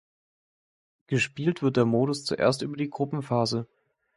[1.05, 3.67] Gespielt wird der Modus zuerst über die Gruppenphase.